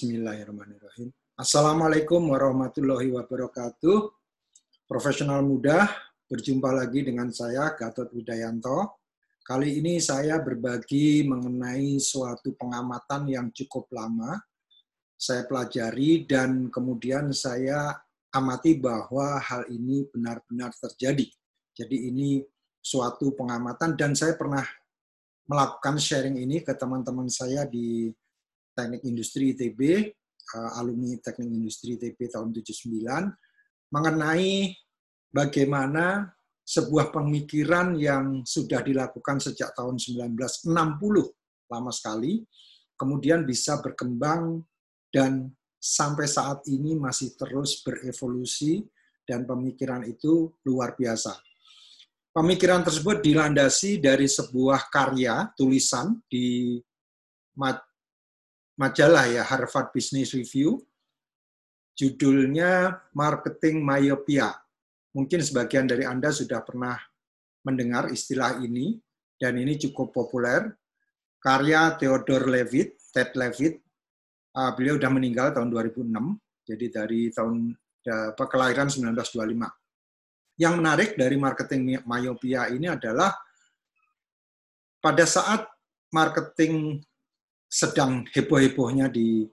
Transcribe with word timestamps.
Bismillahirrahmanirrahim. 0.00 1.12
Assalamualaikum 1.36 2.32
warahmatullahi 2.32 3.12
wabarakatuh. 3.12 4.08
Profesional 4.88 5.44
muda, 5.44 5.92
berjumpa 6.24 6.72
lagi 6.72 7.04
dengan 7.04 7.28
saya 7.28 7.76
Gatot 7.76 8.08
Widayanto. 8.16 8.96
Kali 9.44 9.76
ini 9.76 10.00
saya 10.00 10.40
berbagi 10.40 11.28
mengenai 11.28 12.00
suatu 12.00 12.56
pengamatan 12.56 13.28
yang 13.28 13.52
cukup 13.52 13.92
lama. 13.92 14.40
Saya 15.20 15.44
pelajari 15.44 16.24
dan 16.24 16.72
kemudian 16.72 17.28
saya 17.36 17.92
amati 18.32 18.80
bahwa 18.80 19.36
hal 19.36 19.68
ini 19.68 20.08
benar-benar 20.08 20.72
terjadi. 20.80 21.28
Jadi 21.76 22.08
ini 22.08 22.40
suatu 22.80 23.36
pengamatan 23.36 24.00
dan 24.00 24.16
saya 24.16 24.32
pernah 24.32 24.64
melakukan 25.44 26.00
sharing 26.00 26.40
ini 26.40 26.64
ke 26.64 26.72
teman-teman 26.72 27.28
saya 27.28 27.68
di 27.68 28.08
Teknik 28.80 29.04
Industri 29.04 29.52
ITB, 29.52 29.80
uh, 30.56 30.80
alumni 30.80 31.12
Teknik 31.20 31.52
Industri 31.52 32.00
ITB 32.00 32.32
tahun 32.32 32.56
79, 32.56 33.92
mengenai 33.92 34.72
bagaimana 35.28 36.32
sebuah 36.64 37.12
pemikiran 37.12 37.98
yang 38.00 38.46
sudah 38.46 38.80
dilakukan 38.80 39.42
sejak 39.42 39.76
tahun 39.76 40.00
1960, 40.00 40.64
lama 41.68 41.92
sekali, 41.92 42.40
kemudian 42.96 43.44
bisa 43.44 43.82
berkembang 43.84 44.64
dan 45.12 45.52
sampai 45.76 46.24
saat 46.30 46.64
ini 46.70 46.96
masih 46.96 47.36
terus 47.36 47.84
berevolusi 47.84 48.86
dan 49.26 49.44
pemikiran 49.44 50.06
itu 50.06 50.54
luar 50.64 50.96
biasa. 50.96 51.36
Pemikiran 52.30 52.86
tersebut 52.86 53.18
dilandasi 53.18 53.98
dari 53.98 54.30
sebuah 54.30 54.86
karya 54.88 55.50
tulisan 55.58 56.22
di 56.30 56.78
majalah 58.80 59.28
ya 59.28 59.44
Harvard 59.44 59.92
Business 59.92 60.32
Review. 60.32 60.80
Judulnya 61.92 62.96
Marketing 63.12 63.84
Myopia. 63.84 64.56
Mungkin 65.12 65.44
sebagian 65.44 65.84
dari 65.84 66.08
Anda 66.08 66.32
sudah 66.32 66.64
pernah 66.64 66.96
mendengar 67.60 68.08
istilah 68.08 68.56
ini 68.64 68.96
dan 69.36 69.60
ini 69.60 69.76
cukup 69.76 70.16
populer. 70.16 70.64
Karya 71.44 72.00
Theodore 72.00 72.48
Levitt, 72.48 72.96
Ted 73.12 73.36
Levitt. 73.36 73.84
Uh, 74.56 74.72
beliau 74.72 74.96
sudah 74.96 75.12
meninggal 75.12 75.52
tahun 75.52 75.68
2006. 75.68 76.08
Jadi 76.64 76.86
dari 76.88 77.20
tahun 77.36 77.76
uh, 78.08 78.32
kelahiran 78.48 78.88
1925. 78.88 79.60
Yang 80.56 80.74
menarik 80.80 81.10
dari 81.20 81.36
marketing 81.36 82.00
myopia 82.08 82.72
ini 82.72 82.88
adalah 82.88 83.32
pada 85.00 85.24
saat 85.24 85.68
marketing 86.12 87.00
sedang 87.70 88.26
heboh-hebohnya 88.34 89.06
di 89.06 89.46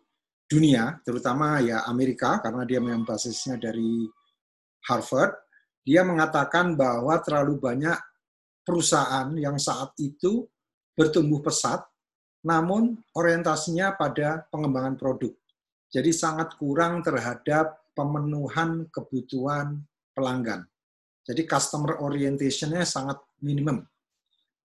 dunia, 0.50 0.98
terutama 1.06 1.62
ya 1.62 1.86
Amerika, 1.86 2.42
karena 2.42 2.66
dia 2.66 2.82
memang 2.82 3.06
basisnya 3.06 3.62
dari 3.62 4.10
Harvard, 4.90 5.38
dia 5.86 6.02
mengatakan 6.02 6.74
bahwa 6.74 7.22
terlalu 7.22 7.62
banyak 7.62 7.96
perusahaan 8.66 9.30
yang 9.38 9.62
saat 9.62 9.94
itu 10.02 10.50
bertumbuh 10.98 11.46
pesat, 11.46 11.86
namun 12.42 12.98
orientasinya 13.14 13.94
pada 13.94 14.50
pengembangan 14.50 14.98
produk. 14.98 15.32
Jadi 15.94 16.12
sangat 16.12 16.58
kurang 16.58 17.06
terhadap 17.06 17.94
pemenuhan 17.94 18.90
kebutuhan 18.90 19.86
pelanggan. 20.12 20.66
Jadi 21.24 21.44
customer 21.44 22.00
orientation-nya 22.02 22.88
sangat 22.88 23.20
minimum. 23.44 23.84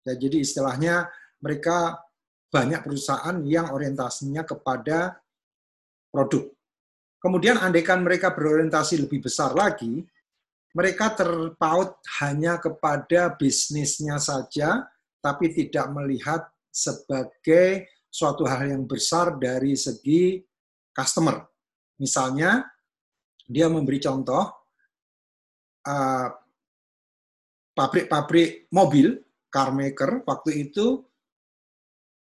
Ya, 0.06 0.17
jadi 0.17 0.42
istilahnya 0.42 1.09
mereka 1.42 2.02
banyak 2.48 2.80
perusahaan 2.84 3.38
yang 3.44 3.72
orientasinya 3.76 4.48
kepada 4.48 5.20
produk. 6.12 6.48
Kemudian 7.17 7.59
andaikan 7.59 8.06
mereka 8.06 8.31
berorientasi 8.31 9.04
lebih 9.04 9.26
besar 9.26 9.52
lagi, 9.52 10.06
mereka 10.78 11.17
terpaut 11.17 11.98
hanya 12.22 12.62
kepada 12.62 13.33
bisnisnya 13.33 14.22
saja, 14.22 14.86
tapi 15.17 15.49
tidak 15.52 15.89
melihat 15.89 16.45
sebagai 16.70 17.89
suatu 18.08 18.45
hal 18.45 18.70
yang 18.70 18.86
besar 18.86 19.36
dari 19.42 19.73
segi 19.73 20.38
customer. 20.93 21.42
Misalnya, 21.98 22.61
dia 23.49 23.66
memberi 23.66 23.98
contoh, 23.98 24.45
uh, 25.89 26.30
pabrik-pabrik 27.73 28.70
mobil, 28.70 29.17
car 29.49 29.73
maker, 29.73 30.22
waktu 30.30 30.70
itu 30.70 31.02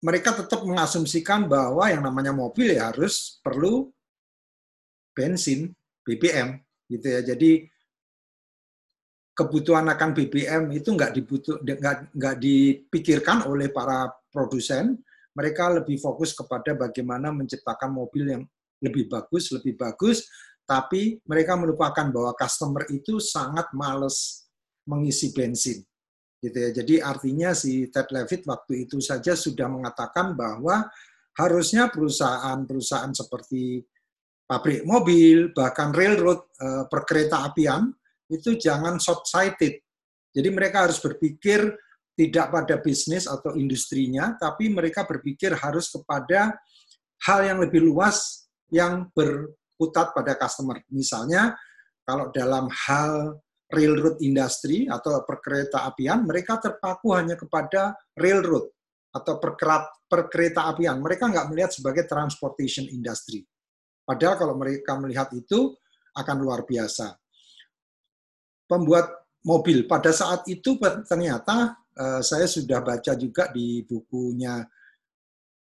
mereka 0.00 0.32
tetap 0.32 0.64
mengasumsikan 0.64 1.44
bahwa 1.44 1.84
yang 1.92 2.00
namanya 2.00 2.32
mobil 2.32 2.72
ya 2.72 2.88
harus 2.88 3.36
perlu 3.44 3.92
bensin, 5.12 5.76
BBM, 6.00 6.56
gitu 6.88 7.06
ya. 7.06 7.20
Jadi 7.20 7.68
kebutuhan 9.36 9.88
akan 9.92 10.10
BBM 10.16 10.72
itu 10.72 10.88
nggak 10.96 11.12
dibutuh 11.12 11.60
nggak 11.60 12.16
nggak 12.16 12.36
dipikirkan 12.40 13.44
oleh 13.44 13.68
para 13.68 14.08
produsen. 14.32 14.96
Mereka 15.36 15.84
lebih 15.84 16.00
fokus 16.00 16.34
kepada 16.34 16.74
bagaimana 16.74 17.30
menciptakan 17.30 17.92
mobil 17.92 18.24
yang 18.34 18.42
lebih 18.80 19.06
bagus, 19.06 19.52
lebih 19.52 19.76
bagus, 19.78 20.26
tapi 20.64 21.20
mereka 21.28 21.54
melupakan 21.54 22.08
bahwa 22.08 22.32
customer 22.34 22.88
itu 22.88 23.20
sangat 23.20 23.68
males 23.76 24.48
mengisi 24.88 25.30
bensin 25.30 25.84
gitu 26.40 26.56
ya. 26.56 26.70
Jadi 26.72 26.94
artinya 26.98 27.52
si 27.52 27.86
Ted 27.92 28.08
Levitt 28.10 28.48
waktu 28.48 28.88
itu 28.88 28.98
saja 28.98 29.36
sudah 29.36 29.68
mengatakan 29.68 30.32
bahwa 30.34 30.88
harusnya 31.36 31.92
perusahaan-perusahaan 31.92 33.12
seperti 33.12 33.84
pabrik 34.48 34.82
mobil, 34.82 35.54
bahkan 35.54 35.94
railroad, 35.94 36.42
eh, 36.58 36.84
perkereta 36.90 37.46
apian, 37.46 37.92
itu 38.26 38.58
jangan 38.58 38.98
short-sighted. 38.98 39.78
Jadi 40.34 40.48
mereka 40.50 40.88
harus 40.88 40.98
berpikir 40.98 41.70
tidak 42.18 42.50
pada 42.50 42.76
bisnis 42.82 43.30
atau 43.30 43.54
industrinya, 43.54 44.34
tapi 44.36 44.68
mereka 44.68 45.06
berpikir 45.06 45.54
harus 45.54 45.88
kepada 45.88 46.58
hal 47.26 47.40
yang 47.46 47.58
lebih 47.62 47.80
luas 47.84 48.48
yang 48.70 49.08
berputar 49.14 50.14
pada 50.14 50.36
customer. 50.38 50.78
Misalnya, 50.90 51.54
kalau 52.06 52.30
dalam 52.34 52.66
hal 52.70 53.38
railroad 53.70 54.18
industry 54.20 54.90
atau 54.90 55.22
perkereta 55.22 55.86
apian, 55.86 56.26
mereka 56.26 56.58
terpaku 56.58 57.14
hanya 57.14 57.38
kepada 57.38 57.94
railroad 58.18 58.66
atau 59.14 59.38
perkereta 60.10 60.66
apian. 60.70 60.98
Mereka 60.98 61.30
nggak 61.30 61.48
melihat 61.50 61.70
sebagai 61.70 62.04
transportation 62.06 62.86
industry. 62.90 63.46
Padahal 64.02 64.34
kalau 64.34 64.54
mereka 64.58 64.98
melihat 64.98 65.30
itu 65.30 65.74
akan 66.18 66.36
luar 66.42 66.66
biasa. 66.66 67.14
Pembuat 68.66 69.06
mobil 69.46 69.86
pada 69.86 70.10
saat 70.10 70.46
itu 70.50 70.78
ternyata 71.06 71.78
uh, 71.94 72.20
saya 72.22 72.46
sudah 72.50 72.82
baca 72.82 73.14
juga 73.14 73.50
di 73.54 73.82
bukunya 73.86 74.62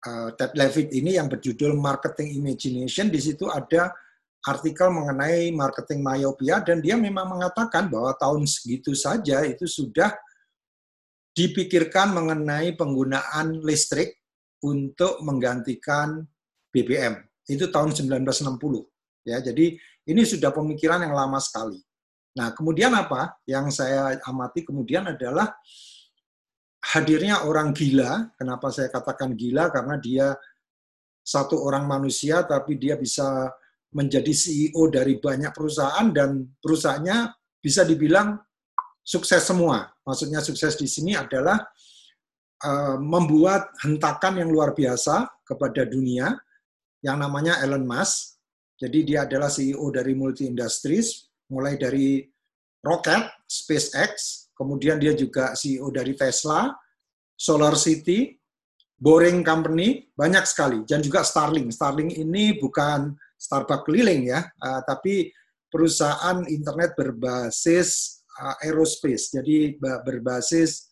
uh, 0.07 0.31
Ted 0.35 0.55
Levitt 0.55 0.95
ini 0.95 1.19
yang 1.19 1.27
berjudul 1.27 1.75
Marketing 1.79 2.39
Imagination. 2.39 3.11
Di 3.11 3.21
situ 3.23 3.51
ada 3.51 3.91
artikel 4.47 4.89
mengenai 4.95 5.51
marketing 5.51 6.01
myopia 6.05 6.63
dan 6.63 6.79
dia 6.79 6.95
memang 6.95 7.39
mengatakan 7.39 7.91
bahwa 7.91 8.15
tahun 8.15 8.47
segitu 8.47 8.95
saja 8.95 9.43
itu 9.43 9.67
sudah 9.67 10.15
dipikirkan 11.35 12.15
mengenai 12.15 12.75
penggunaan 12.75 13.63
listrik 13.63 14.19
untuk 14.63 15.23
menggantikan 15.23 16.27
BBM. 16.75 17.19
Itu 17.47 17.71
tahun 17.71 17.95
1960. 17.95 18.35
Ya, 19.27 19.39
jadi 19.39 19.79
ini 20.09 20.23
sudah 20.25 20.51
pemikiran 20.51 21.05
yang 21.05 21.15
lama 21.15 21.39
sekali. 21.39 21.79
Nah, 22.39 22.55
kemudian 22.55 22.95
apa 22.95 23.39
yang 23.47 23.71
saya 23.71 24.19
amati 24.27 24.63
kemudian 24.63 25.15
adalah 25.15 25.55
hadirnya 26.95 27.47
orang 27.47 27.75
gila. 27.75 28.31
Kenapa 28.39 28.71
saya 28.71 28.91
katakan 28.91 29.35
gila? 29.35 29.71
Karena 29.71 29.99
dia 29.99 30.35
satu 31.23 31.61
orang 31.61 31.85
manusia 31.85 32.41
tapi 32.47 32.81
dia 32.81 32.97
bisa 32.97 33.53
menjadi 33.93 34.33
CEO 34.33 34.93
dari 34.93 35.17
banyak 35.17 35.53
perusahaan 35.53 36.09
dan 36.13 36.45
perusahaannya 36.61 37.33
bisa 37.59 37.89
dibilang 37.89 38.37
sukses 39.01 39.41
semua. 39.41 39.89
Maksudnya 40.05 40.45
sukses 40.45 40.77
di 40.77 40.85
sini 40.85 41.17
adalah 41.17 41.57
uh, 42.65 42.97
membuat 43.01 43.73
hentakan 43.81 44.45
yang 44.45 44.53
luar 44.53 44.77
biasa 44.77 45.25
kepada 45.45 45.89
dunia 45.89 46.37
yang 47.01 47.17
namanya 47.17 47.65
Elon 47.65 47.89
Musk. 47.89 48.37
Jadi 48.79 49.09
dia 49.09 49.27
adalah 49.27 49.51
CEO 49.51 49.91
dari 49.91 50.15
multi 50.15 50.47
industries, 50.47 51.27
mulai 51.51 51.75
dari 51.81 52.23
roket, 52.85 53.27
SpaceX, 53.49 54.47
kemudian 54.55 55.03
dia 55.03 55.17
juga 55.17 55.57
CEO 55.57 55.91
dari 55.91 56.15
Tesla, 56.15 56.71
Solar 57.35 57.75
City, 57.75 58.39
Boring 58.99 59.43
Company, 59.47 60.11
banyak 60.15 60.43
sekali, 60.47 60.83
dan 60.87 61.03
juga 61.03 61.23
Starlink. 61.23 61.71
Starlink 61.71 62.15
ini 62.19 62.55
bukan 62.59 63.15
Starbucks 63.39 63.87
keliling 63.87 64.35
ya, 64.35 64.43
uh, 64.43 64.83
tapi 64.83 65.31
perusahaan 65.71 66.43
internet 66.51 66.99
berbasis 66.99 68.21
uh, 68.43 68.59
aerospace, 68.67 69.31
jadi 69.31 69.79
berbasis 69.79 70.91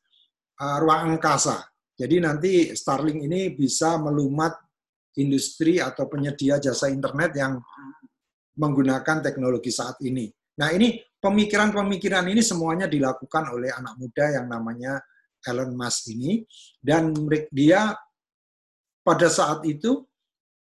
uh, 0.63 0.79
ruang 0.79 1.19
angkasa. 1.19 1.67
Jadi 1.97 2.17
nanti 2.23 2.53
Starlink 2.77 3.25
ini 3.25 3.57
bisa 3.57 3.97
melumat 3.99 4.53
industri 5.17 5.81
atau 5.81 6.07
penyedia 6.07 6.61
jasa 6.61 6.93
internet 6.93 7.33
yang 7.35 7.57
menggunakan 8.57 9.25
teknologi 9.25 9.73
saat 9.73 9.97
ini. 10.05 10.29
Nah, 10.61 10.73
ini 10.73 10.97
pemikiran-pemikiran 11.21 12.25
ini 12.29 12.41
semuanya 12.45 12.89
dilakukan 12.89 13.53
oleh 13.53 13.73
anak 13.73 13.97
muda 13.97 14.41
yang 14.41 14.47
namanya 14.49 15.01
Elon 15.45 15.77
Musk 15.77 16.13
ini 16.13 16.45
dan 16.81 17.13
dia 17.53 17.93
pada 19.05 19.29
saat 19.29 19.65
itu 19.69 20.05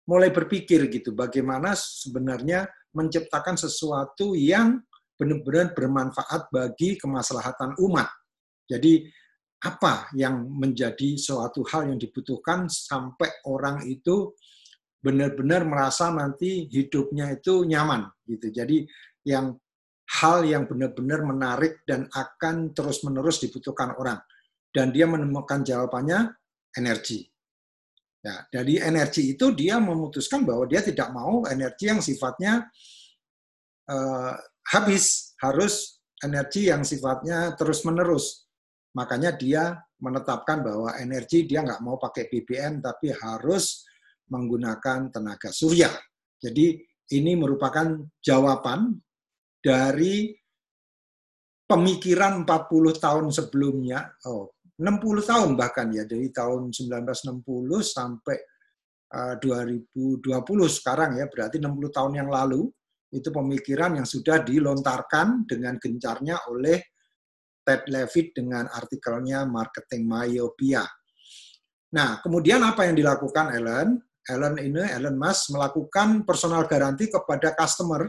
mulai 0.06 0.30
berpikir 0.30 0.86
gitu 0.90 1.14
bagaimana 1.18 1.74
sebenarnya 1.74 2.70
menciptakan 2.94 3.58
sesuatu 3.58 4.38
yang 4.38 4.80
benar-benar 5.20 5.74
bermanfaat 5.74 6.52
bagi 6.52 7.00
kemaslahatan 7.00 7.76
umat. 7.82 8.08
Jadi 8.68 9.08
apa 9.66 10.12
yang 10.14 10.46
menjadi 10.46 11.18
suatu 11.18 11.66
hal 11.72 11.90
yang 11.90 11.98
dibutuhkan 11.98 12.70
sampai 12.70 13.42
orang 13.50 13.82
itu 13.88 14.36
benar-benar 15.02 15.66
merasa 15.66 16.10
nanti 16.10 16.70
hidupnya 16.70 17.34
itu 17.34 17.66
nyaman 17.66 18.10
gitu. 18.26 18.50
Jadi 18.50 18.86
yang 19.26 19.58
hal 20.22 20.46
yang 20.46 20.70
benar-benar 20.70 21.26
menarik 21.26 21.82
dan 21.90 22.06
akan 22.14 22.74
terus-menerus 22.78 23.42
dibutuhkan 23.42 23.98
orang. 23.98 24.22
Dan 24.70 24.92
dia 24.92 25.08
menemukan 25.08 25.64
jawabannya 25.64 26.36
energi. 26.76 27.24
Ya, 28.26 28.42
dari 28.50 28.82
energi 28.82 29.38
itu 29.38 29.54
dia 29.54 29.78
memutuskan 29.78 30.50
bahwa 30.50 30.66
dia 30.66 30.82
tidak 30.82 31.14
mau 31.14 31.46
energi 31.46 31.94
yang 31.94 32.02
sifatnya 32.02 32.66
uh, 33.86 34.34
habis, 34.66 35.38
harus 35.38 36.02
energi 36.26 36.74
yang 36.74 36.82
sifatnya 36.82 37.54
terus-menerus. 37.54 38.50
Makanya 38.98 39.38
dia 39.38 39.78
menetapkan 40.02 40.66
bahwa 40.66 40.98
energi 40.98 41.46
dia 41.46 41.62
nggak 41.62 41.86
mau 41.86 42.02
pakai 42.02 42.26
BBM, 42.26 42.82
tapi 42.82 43.14
harus 43.14 43.86
menggunakan 44.34 45.14
tenaga 45.14 45.54
surya. 45.54 45.94
Jadi 46.42 46.82
ini 47.14 47.38
merupakan 47.38 47.94
jawaban 48.26 48.98
dari 49.62 50.34
pemikiran 51.70 52.42
40 52.42 52.50
tahun 52.98 53.26
sebelumnya, 53.30 54.18
oh, 54.26 54.55
60 54.76 55.24
tahun 55.24 55.50
bahkan 55.56 55.88
ya 55.96 56.04
dari 56.04 56.28
tahun 56.36 56.76
1960 56.76 57.42
sampai 57.80 58.38
uh, 59.16 59.36
2020 59.40 60.20
sekarang 60.68 61.16
ya 61.16 61.32
berarti 61.32 61.64
60 61.64 61.96
tahun 61.96 62.14
yang 62.20 62.28
lalu 62.28 62.68
itu 63.16 63.32
pemikiran 63.32 63.96
yang 63.96 64.08
sudah 64.08 64.44
dilontarkan 64.44 65.48
dengan 65.48 65.80
gencarnya 65.80 66.36
oleh 66.52 66.84
Ted 67.64 67.88
Levitt 67.88 68.36
dengan 68.36 68.68
artikelnya 68.68 69.48
Marketing 69.48 70.04
Myopia. 70.06 70.84
Nah, 71.96 72.20
kemudian 72.20 72.62
apa 72.62 72.86
yang 72.86 72.94
dilakukan 73.00 73.56
Ellen? 73.56 73.98
Ellen 74.28 74.60
ini, 74.60 74.84
Ellen 74.84 75.16
Musk 75.16 75.56
melakukan 75.56 76.28
personal 76.28 76.68
garanti 76.68 77.08
kepada 77.08 77.56
customer, 77.56 78.06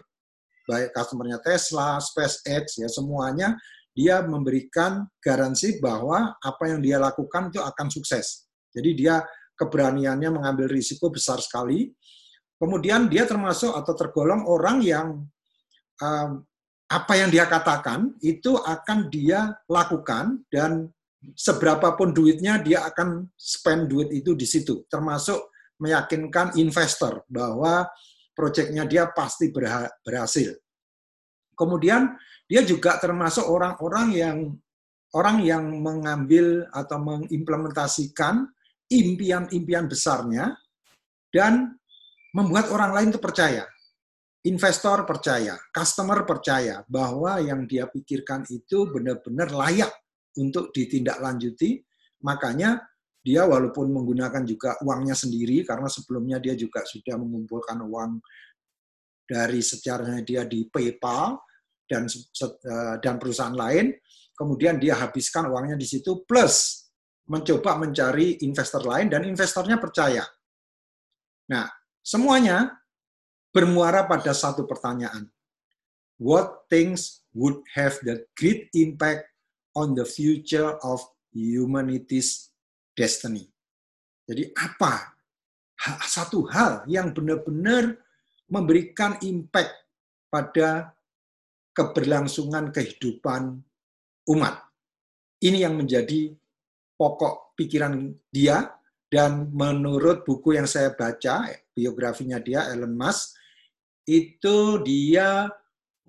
baik 0.67 0.91
customernya 0.91 1.39
Tesla, 1.39 2.03
SpaceX, 2.03 2.83
ya 2.83 2.89
semuanya 2.91 3.55
dia 3.97 4.21
memberikan 4.21 5.09
garansi 5.25 5.81
bahwa 5.81 6.37
apa 6.37 6.65
yang 6.69 6.85
dia 6.85 7.01
lakukan 7.01 7.49
itu 7.49 7.65
akan 7.65 7.89
sukses. 7.89 8.45
Jadi 8.69 8.93
dia 8.93 9.25
keberaniannya 9.57 10.37
mengambil 10.37 10.69
risiko 10.69 11.09
besar 11.09 11.41
sekali. 11.41 11.89
Kemudian 12.61 13.09
dia 13.09 13.25
termasuk 13.25 13.73
atau 13.73 13.97
tergolong 13.97 14.45
orang 14.45 14.85
yang 14.85 15.25
um, 16.05 16.31
apa 16.87 17.13
yang 17.17 17.33
dia 17.33 17.49
katakan 17.49 18.13
itu 18.21 18.61
akan 18.61 19.09
dia 19.09 19.57
lakukan 19.65 20.45
dan 20.53 20.93
seberapapun 21.35 22.13
duitnya 22.13 22.61
dia 22.61 22.85
akan 22.85 23.33
spend 23.33 23.89
duit 23.89 24.13
itu 24.13 24.37
di 24.37 24.45
situ. 24.45 24.85
Termasuk 24.93 25.57
meyakinkan 25.81 26.53
investor 26.61 27.25
bahwa 27.33 27.89
proyeknya 28.37 28.85
dia 28.85 29.09
pasti 29.09 29.49
berhasil. 30.05 30.53
Kemudian 31.57 32.13
dia 32.47 32.63
juga 32.63 32.99
termasuk 33.03 33.43
orang-orang 33.47 34.09
yang 34.15 34.39
orang 35.15 35.43
yang 35.43 35.65
mengambil 35.83 36.67
atau 36.71 36.99
mengimplementasikan 37.03 38.47
impian-impian 38.91 39.91
besarnya 39.91 40.55
dan 41.35 41.75
membuat 42.35 42.71
orang 42.71 42.93
lain 42.95 43.09
itu 43.15 43.21
percaya. 43.23 43.67
Investor 44.47 45.03
percaya, 45.03 45.59
customer 45.75 46.23
percaya 46.23 46.87
bahwa 46.87 47.43
yang 47.43 47.67
dia 47.67 47.91
pikirkan 47.91 48.47
itu 48.47 48.87
benar-benar 48.95 49.51
layak 49.51 49.91
untuk 50.39 50.71
ditindaklanjuti. 50.71 51.83
Makanya 52.23 52.79
dia 53.27 53.43
walaupun 53.43 53.91
menggunakan 53.91 54.47
juga 54.47 54.79
uangnya 54.87 55.19
sendiri 55.19 55.67
karena 55.67 55.91
sebelumnya 55.91 56.39
dia 56.39 56.55
juga 56.55 56.87
sudah 56.87 57.19
mengumpulkan 57.19 57.83
uang 57.83 58.23
dari 59.27 59.59
sejarahnya 59.59 60.23
dia 60.23 60.47
di 60.47 60.63
PayPal 60.71 61.35
dan 61.87 62.07
eh, 62.11 62.95
dan 63.01 63.17
perusahaan 63.17 63.55
lain, 63.55 63.95
kemudian 64.35 64.77
dia 64.77 64.99
habiskan 64.99 65.49
uangnya 65.49 65.79
di 65.79 65.87
situ 65.87 66.27
plus 66.27 66.87
mencoba 67.27 67.75
mencari 67.79 68.43
investor 68.47 68.87
lain 68.87 69.11
dan 69.11 69.27
investornya 69.27 69.83
percaya. 69.83 70.23
Nah, 71.51 71.67
semuanya 72.03 72.79
bermuara 73.51 74.07
pada 74.07 74.31
satu 74.35 74.67
pertanyaan. 74.67 75.27
What 76.17 76.71
things 76.73 77.27
would 77.37 77.61
have 77.77 77.99
the 78.03 78.25
great 78.39 78.73
impact 78.73 79.29
on 79.77 79.93
the 79.93 80.07
future 80.09 80.81
of 80.81 81.03
humanity's 81.35 82.51
destiny? 82.97 83.53
Jadi 84.27 84.51
apa 84.57 85.15
satu 86.09 86.49
hal 86.51 86.83
yang 86.89 87.13
benar-benar 87.13 87.95
memberikan 88.49 89.21
impact 89.23 89.77
pada 90.33 90.96
keberlangsungan 91.77 92.73
kehidupan 92.73 93.61
umat. 94.33 94.65
Ini 95.45 95.69
yang 95.69 95.77
menjadi 95.77 96.33
pokok 96.97 97.53
pikiran 97.53 98.17
dia 98.33 98.73
dan 99.13 99.53
menurut 99.53 100.25
buku 100.25 100.57
yang 100.57 100.65
saya 100.65 100.97
baca, 100.97 101.47
biografinya 101.77 102.41
dia 102.41 102.73
Elon 102.73 102.97
Musk, 102.97 103.37
itu 104.09 104.81
dia 104.81 105.53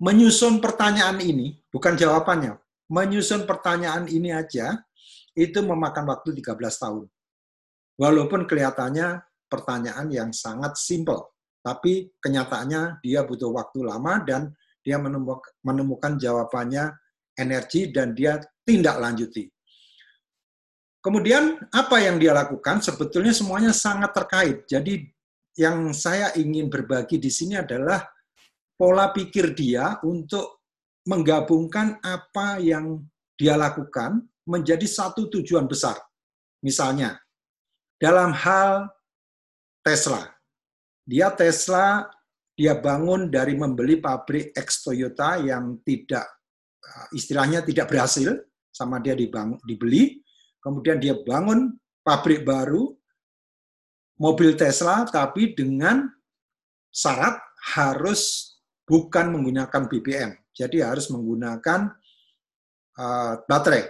menyusun 0.00 0.64
pertanyaan 0.64 1.20
ini, 1.20 1.60
bukan 1.68 1.94
jawabannya, 1.94 2.56
menyusun 2.88 3.44
pertanyaan 3.44 4.08
ini 4.08 4.32
aja 4.32 4.80
itu 5.36 5.60
memakan 5.62 6.08
waktu 6.08 6.34
13 6.40 6.56
tahun. 6.56 7.06
Walaupun 7.98 8.48
kelihatannya 8.48 9.22
pertanyaan 9.46 10.08
yang 10.10 10.30
sangat 10.32 10.74
simple, 10.80 11.36
tapi 11.62 12.10
kenyataannya 12.18 13.02
dia 13.02 13.22
butuh 13.26 13.50
waktu 13.52 13.86
lama 13.86 14.22
dan 14.24 14.54
dia 14.88 14.96
menemukan 15.60 16.16
jawabannya 16.16 16.88
energi 17.36 17.92
dan 17.92 18.16
dia 18.16 18.40
tindak 18.64 18.96
lanjuti. 18.96 19.44
Kemudian 21.04 21.60
apa 21.68 22.00
yang 22.00 22.16
dia 22.16 22.32
lakukan 22.32 22.80
sebetulnya 22.80 23.36
semuanya 23.36 23.76
sangat 23.76 24.16
terkait. 24.16 24.64
Jadi 24.64 25.04
yang 25.60 25.92
saya 25.92 26.32
ingin 26.40 26.72
berbagi 26.72 27.20
di 27.20 27.28
sini 27.28 27.60
adalah 27.60 28.00
pola 28.80 29.12
pikir 29.12 29.52
dia 29.52 30.00
untuk 30.08 30.64
menggabungkan 31.04 32.00
apa 32.00 32.56
yang 32.64 33.04
dia 33.36 33.60
lakukan 33.60 34.24
menjadi 34.48 34.88
satu 34.88 35.28
tujuan 35.28 35.68
besar. 35.68 36.00
Misalnya, 36.64 37.20
dalam 38.00 38.32
hal 38.32 38.88
Tesla. 39.84 40.26
Dia 41.08 41.32
Tesla 41.32 42.04
dia 42.58 42.74
bangun 42.74 43.30
dari 43.30 43.54
membeli 43.54 44.02
pabrik 44.02 44.50
ex 44.50 44.82
Toyota 44.82 45.38
yang 45.38 45.78
tidak 45.86 46.26
eh, 46.82 47.06
istilahnya 47.14 47.62
tidak 47.62 47.86
berhasil 47.86 48.34
sama 48.74 48.98
dia 48.98 49.14
dibang, 49.14 49.54
dibeli, 49.62 50.18
kemudian 50.58 50.98
dia 50.98 51.14
bangun 51.22 51.70
pabrik 52.02 52.42
baru 52.42 52.90
mobil 54.18 54.58
Tesla 54.58 55.06
tapi 55.06 55.54
dengan 55.54 56.02
syarat 56.90 57.38
harus 57.78 58.54
bukan 58.82 59.38
menggunakan 59.38 59.86
BBM, 59.86 60.30
jadi 60.50 60.90
harus 60.90 61.10
menggunakan 61.12 61.92
uh, 62.96 63.34
baterai. 63.44 63.84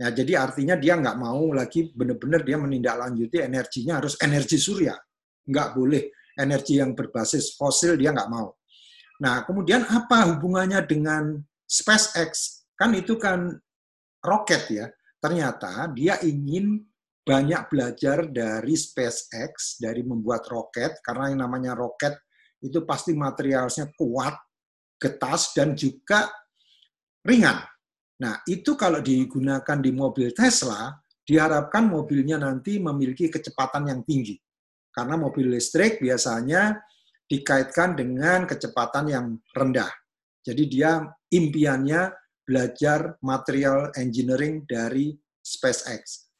Ya, 0.00 0.08
jadi 0.14 0.40
artinya 0.40 0.78
dia 0.80 0.96
nggak 0.96 1.18
mau 1.18 1.52
lagi 1.52 1.92
benar-benar 1.92 2.40
dia 2.40 2.56
menindaklanjuti 2.56 3.42
energinya 3.42 4.00
harus 4.00 4.16
energi 4.22 4.56
surya, 4.56 4.96
nggak 5.44 5.68
boleh 5.76 6.08
energi 6.38 6.78
yang 6.78 6.94
berbasis 6.94 7.54
fosil 7.56 7.98
dia 7.98 8.14
nggak 8.14 8.30
mau. 8.30 8.54
Nah, 9.20 9.44
kemudian 9.44 9.84
apa 9.84 10.32
hubungannya 10.32 10.80
dengan 10.84 11.36
SpaceX? 11.68 12.64
Kan 12.74 12.96
itu 12.96 13.20
kan 13.20 13.52
roket 14.24 14.64
ya. 14.72 14.86
Ternyata 15.20 15.92
dia 15.92 16.16
ingin 16.24 16.80
banyak 17.20 17.68
belajar 17.68 18.24
dari 18.32 18.72
SpaceX, 18.72 19.76
dari 19.76 20.00
membuat 20.00 20.48
roket, 20.48 20.98
karena 21.04 21.30
yang 21.30 21.44
namanya 21.44 21.76
roket 21.76 22.16
itu 22.64 22.82
pasti 22.88 23.12
materialnya 23.12 23.92
kuat, 23.92 24.34
getas, 24.96 25.52
dan 25.52 25.76
juga 25.76 26.32
ringan. 27.24 27.60
Nah, 28.20 28.40
itu 28.48 28.76
kalau 28.76 29.00
digunakan 29.00 29.78
di 29.80 29.92
mobil 29.92 30.32
Tesla, 30.32 30.92
diharapkan 31.24 31.88
mobilnya 31.88 32.40
nanti 32.40 32.76
memiliki 32.80 33.28
kecepatan 33.32 33.88
yang 33.88 34.00
tinggi. 34.04 34.36
Karena 34.90 35.14
mobil 35.16 35.54
listrik 35.54 36.02
biasanya 36.02 36.78
dikaitkan 37.30 37.94
dengan 37.94 38.44
kecepatan 38.44 39.06
yang 39.06 39.26
rendah. 39.54 39.90
Jadi 40.42 40.62
dia 40.66 40.98
impiannya 41.30 42.10
belajar 42.42 43.14
material 43.22 43.94
engineering 43.94 44.66
dari 44.66 45.14
SpaceX. 45.38 46.30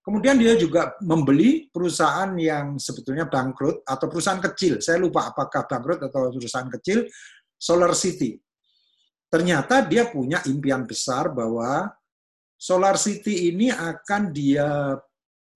Kemudian 0.00 0.40
dia 0.40 0.56
juga 0.56 0.96
membeli 1.04 1.68
perusahaan 1.68 2.32
yang 2.40 2.80
sebetulnya 2.80 3.28
bangkrut 3.28 3.84
atau 3.84 4.08
perusahaan 4.08 4.40
kecil. 4.40 4.80
Saya 4.80 4.96
lupa 4.96 5.28
apakah 5.28 5.68
bangkrut 5.68 6.00
atau 6.08 6.32
perusahaan 6.32 6.72
kecil, 6.80 7.04
Solar 7.60 7.92
City. 7.92 8.40
Ternyata 9.28 9.84
dia 9.84 10.08
punya 10.08 10.40
impian 10.48 10.88
besar 10.88 11.28
bahwa 11.28 11.92
Solar 12.56 12.96
City 12.96 13.52
ini 13.52 13.68
akan 13.68 14.32
dia 14.32 14.96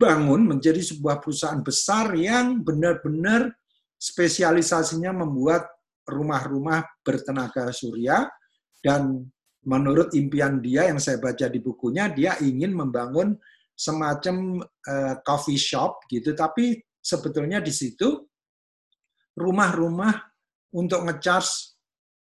bangun 0.03 0.51
menjadi 0.51 0.83
sebuah 0.83 1.23
perusahaan 1.23 1.63
besar 1.63 2.11
yang 2.19 2.67
benar-benar 2.67 3.55
spesialisasinya 3.95 5.15
membuat 5.15 5.71
rumah-rumah 6.03 6.83
bertenaga 7.07 7.71
surya 7.71 8.27
dan 8.83 9.23
menurut 9.63 10.11
impian 10.19 10.59
dia 10.59 10.91
yang 10.91 10.99
saya 10.99 11.23
baca 11.23 11.47
di 11.47 11.63
bukunya 11.63 12.11
dia 12.11 12.35
ingin 12.43 12.75
membangun 12.75 13.39
semacam 13.79 14.59
uh, 14.67 15.15
coffee 15.23 15.59
shop 15.59 16.03
gitu, 16.11 16.35
tapi 16.35 16.83
sebetulnya 16.99 17.63
di 17.63 17.71
situ 17.71 18.27
rumah-rumah 19.39 20.19
untuk 20.75 21.07
ngecharge 21.07 21.79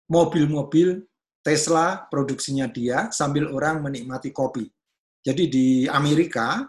mobil-mobil 0.09 1.03
Tesla 1.45 2.07
produksinya 2.09 2.71
dia 2.71 3.11
sambil 3.13 3.51
orang 3.53 3.85
menikmati 3.85 4.33
kopi. 4.33 4.65
Jadi 5.25 5.45
di 5.49 5.67
Amerika, 5.89 6.65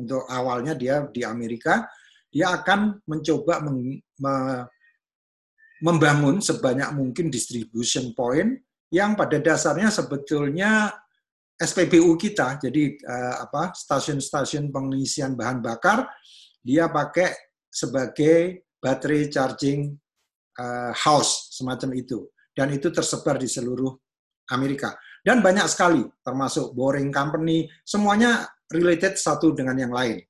untuk 0.00 0.24
awalnya 0.26 0.72
dia 0.72 1.04
di 1.12 1.20
Amerika, 1.22 1.84
dia 2.30 2.56
akan 2.56 3.04
mencoba 3.04 3.60
meng, 3.60 4.00
me, 4.22 4.34
membangun 5.84 6.38
sebanyak 6.40 6.92
mungkin 6.96 7.32
distribution 7.32 8.12
point 8.12 8.60
yang 8.90 9.14
pada 9.14 9.38
dasarnya 9.38 9.88
sebetulnya 9.88 10.92
SPBU 11.60 12.16
kita, 12.16 12.56
jadi 12.56 12.96
uh, 13.04 13.44
apa 13.44 13.76
stasiun-stasiun 13.76 14.72
pengisian 14.72 15.36
bahan 15.36 15.60
bakar, 15.60 16.08
dia 16.64 16.88
pakai 16.88 17.36
sebagai 17.68 18.64
battery 18.80 19.28
charging 19.28 19.92
uh, 20.56 20.92
house 20.96 21.52
semacam 21.52 22.00
itu, 22.00 22.32
dan 22.56 22.72
itu 22.72 22.88
tersebar 22.88 23.36
di 23.36 23.44
seluruh 23.44 23.92
Amerika. 24.56 24.96
Dan 25.20 25.44
banyak 25.44 25.68
sekali, 25.68 26.00
termasuk 26.24 26.72
Boring 26.72 27.12
Company, 27.12 27.68
semuanya 27.84 28.48
related 28.70 29.18
satu 29.18 29.52
dengan 29.52 29.76
yang 29.76 29.92
lain. 29.92 30.22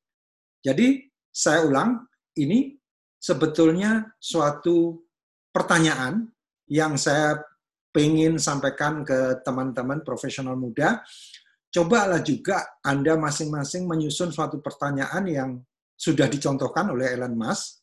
Jadi 0.61 1.09
saya 1.29 1.65
ulang, 1.65 2.05
ini 2.37 2.77
sebetulnya 3.21 4.17
suatu 4.17 5.09
pertanyaan 5.53 6.29
yang 6.69 6.97
saya 6.97 7.41
pengen 7.91 8.39
sampaikan 8.39 9.03
ke 9.03 9.43
teman-teman 9.45 10.01
profesional 10.07 10.57
muda, 10.57 11.03
cobalah 11.69 12.23
juga 12.23 12.81
Anda 12.81 13.19
masing-masing 13.19 13.85
menyusun 13.85 14.31
suatu 14.31 14.63
pertanyaan 14.63 15.25
yang 15.27 15.51
sudah 15.99 16.31
dicontohkan 16.31 16.89
oleh 16.91 17.13
Elon 17.13 17.37
Musk. 17.37 17.83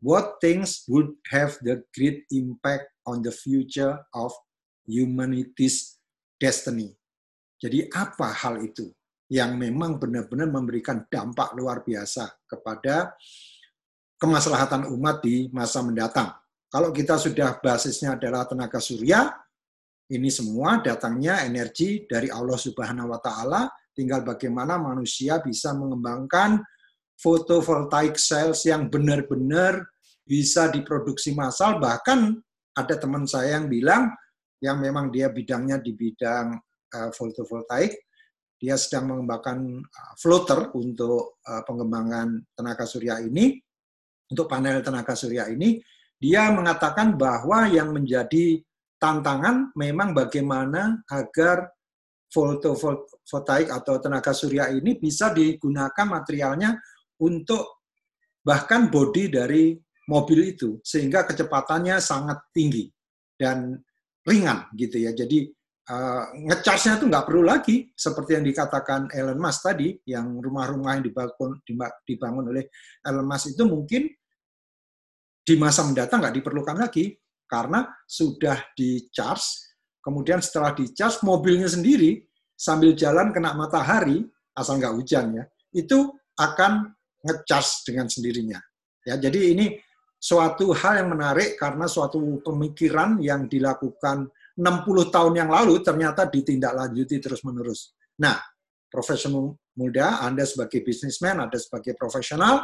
What 0.00 0.40
things 0.40 0.88
would 0.88 1.12
have 1.28 1.60
the 1.60 1.84
great 1.92 2.24
impact 2.32 2.88
on 3.04 3.20
the 3.20 3.28
future 3.28 4.00
of 4.16 4.32
humanity's 4.88 6.00
destiny? 6.40 6.96
Jadi 7.60 7.84
apa 7.92 8.32
hal 8.32 8.64
itu 8.64 8.88
yang 9.30 9.54
memang 9.54 10.02
benar-benar 10.02 10.50
memberikan 10.50 11.06
dampak 11.06 11.54
luar 11.54 11.86
biasa 11.86 12.26
kepada 12.50 13.14
kemaslahatan 14.18 14.90
umat 14.90 15.22
di 15.22 15.46
masa 15.54 15.80
mendatang? 15.86 16.34
Kalau 16.70 16.90
kita 16.90 17.18
sudah 17.18 17.58
basisnya 17.62 18.18
adalah 18.18 18.46
tenaga 18.46 18.82
surya, 18.82 19.30
ini 20.10 20.26
semua 20.28 20.82
datangnya 20.82 21.46
energi 21.46 22.02
dari 22.10 22.26
Allah 22.26 22.58
Subhanahu 22.58 23.14
wa 23.14 23.22
taala, 23.22 23.70
tinggal 23.94 24.26
bagaimana 24.26 24.78
manusia 24.78 25.38
bisa 25.38 25.70
mengembangkan 25.74 26.58
photovoltaic 27.20 28.18
cells 28.18 28.66
yang 28.66 28.90
benar-benar 28.90 29.86
bisa 30.24 30.70
diproduksi 30.72 31.36
massal 31.36 31.76
bahkan 31.82 32.38
ada 32.72 32.94
teman 32.96 33.26
saya 33.26 33.60
yang 33.60 33.66
bilang 33.68 34.08
yang 34.62 34.80
memang 34.80 35.12
dia 35.12 35.28
bidangnya 35.28 35.82
di 35.82 35.92
bidang 35.92 36.56
uh, 36.94 37.10
photovoltaik 37.12 38.09
dia 38.60 38.76
sedang 38.76 39.16
mengembangkan 39.16 39.80
uh, 39.80 40.12
floater 40.20 40.68
untuk 40.76 41.40
uh, 41.48 41.64
pengembangan 41.64 42.44
tenaga 42.52 42.84
surya 42.84 43.24
ini 43.24 43.56
untuk 44.28 44.46
panel 44.46 44.84
tenaga 44.84 45.16
surya 45.16 45.48
ini 45.48 45.80
dia 46.20 46.52
mengatakan 46.52 47.16
bahwa 47.16 47.64
yang 47.72 47.96
menjadi 47.96 48.60
tantangan 49.00 49.72
memang 49.72 50.12
bagaimana 50.12 51.00
agar 51.08 51.72
fotovoltaik 52.28 53.72
atau 53.72 53.96
tenaga 53.98 54.36
surya 54.36 54.68
ini 54.70 55.00
bisa 55.00 55.32
digunakan 55.32 56.06
materialnya 56.06 56.76
untuk 57.24 57.80
bahkan 58.44 58.92
bodi 58.92 59.32
dari 59.32 59.74
mobil 60.06 60.54
itu 60.54 60.78
sehingga 60.84 61.24
kecepatannya 61.24 61.96
sangat 61.98 62.52
tinggi 62.52 62.86
dan 63.34 63.80
ringan 64.28 64.68
gitu 64.76 65.00
ya. 65.00 65.16
Jadi 65.16 65.48
uh, 65.88 66.24
ngecasnya 66.34 67.00
itu 67.00 67.06
nggak 67.08 67.24
perlu 67.24 67.42
lagi 67.46 67.88
seperti 67.96 68.36
yang 68.36 68.44
dikatakan 68.44 69.08
Elon 69.14 69.40
Musk 69.40 69.64
tadi, 69.64 69.96
yang 70.04 70.36
rumah-rumah 70.42 71.00
yang 71.00 71.04
dibangun, 71.06 71.50
dibangun 72.04 72.44
oleh 72.52 72.68
Elon 73.00 73.24
Musk 73.24 73.56
itu 73.56 73.64
mungkin 73.64 74.02
di 75.40 75.54
masa 75.56 75.86
mendatang 75.88 76.20
nggak 76.20 76.36
diperlukan 76.36 76.76
lagi 76.76 77.16
karena 77.48 77.88
sudah 78.04 78.60
di 78.76 79.08
charge. 79.08 79.72
Kemudian 80.00 80.40
setelah 80.40 80.72
di 80.72 80.92
charge 80.92 81.20
mobilnya 81.24 81.68
sendiri 81.68 82.20
sambil 82.56 82.92
jalan 82.92 83.32
kena 83.32 83.56
matahari 83.56 84.24
asal 84.56 84.76
nggak 84.76 84.96
hujan 84.96 85.32
ya 85.32 85.44
itu 85.74 86.10
akan 86.38 86.90
ngecharge 87.22 87.84
dengan 87.86 88.06
sendirinya. 88.08 88.58
Ya, 89.04 89.16
jadi 89.16 89.56
ini 89.56 89.66
suatu 90.20 90.76
hal 90.76 91.04
yang 91.04 91.16
menarik 91.16 91.56
karena 91.56 91.88
suatu 91.88 92.20
pemikiran 92.44 93.20
yang 93.20 93.48
dilakukan 93.48 94.28
60 94.60 95.08
tahun 95.08 95.34
yang 95.40 95.50
lalu 95.50 95.80
ternyata 95.80 96.28
ditindaklanjuti 96.28 97.16
terus-menerus. 97.16 97.96
Nah, 98.20 98.36
profesional 98.92 99.56
muda, 99.72 100.20
Anda 100.20 100.44
sebagai 100.44 100.84
bisnismen, 100.84 101.40
Anda 101.40 101.56
sebagai 101.56 101.96
profesional, 101.96 102.60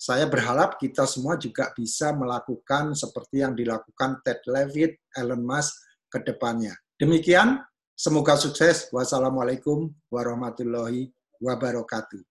saya 0.00 0.24
berharap 0.24 0.80
kita 0.80 1.04
semua 1.04 1.36
juga 1.36 1.76
bisa 1.76 2.16
melakukan 2.16 2.96
seperti 2.96 3.44
yang 3.44 3.52
dilakukan 3.52 4.24
Ted 4.24 4.40
Levitt, 4.48 4.96
Elon 5.12 5.44
Musk 5.44 5.76
ke 6.08 6.24
depannya. 6.24 6.72
Demikian, 6.96 7.60
semoga 7.92 8.40
sukses. 8.40 8.88
Wassalamualaikum 8.88 9.92
warahmatullahi 10.08 11.12
wabarakatuh. 11.36 12.29